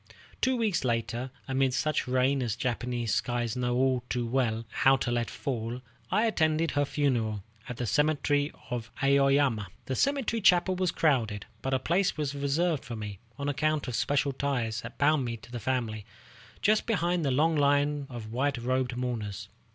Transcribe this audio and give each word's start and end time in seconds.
Two 0.41 0.57
weeks 0.57 0.83
later, 0.83 1.29
amid 1.47 1.75
such 1.75 2.07
rain 2.07 2.41
as 2.41 2.55
Japanese 2.55 3.13
skies 3.13 3.55
know 3.55 3.75
all 3.75 4.03
too 4.09 4.25
well 4.25 4.65
how 4.71 4.95
to 4.97 5.11
let 5.11 5.29
fall, 5.29 5.79
I 6.09 6.25
attended 6.25 6.71
her 6.71 6.85
funeral 6.85 7.43
at 7.69 7.77
the 7.77 7.85
cemetery 7.85 8.51
of 8.71 8.89
Aoyama. 9.03 9.67
The 9.85 9.93
cemetery 9.95 10.41
chapel 10.41 10.75
was 10.75 10.89
crowded, 10.89 11.45
but 11.61 11.75
a 11.75 11.77
place 11.77 12.17
was 12.17 12.33
reserved 12.33 12.83
for 12.83 12.95
me, 12.95 13.19
on 13.37 13.47
account 13.47 13.87
of 13.87 13.93
special 13.93 14.31
ties 14.33 14.81
that 14.81 14.97
bound 14.97 15.23
me 15.23 15.37
to 15.37 15.51
the 15.51 15.59
family, 15.59 16.03
just 16.63 16.87
behind 16.87 17.23
the 17.23 17.29
long 17.29 17.55
line 17.55 18.07
of 18.09 18.31
white 18.33 18.57
robed 18.57 18.97
mourners. 18.97 19.49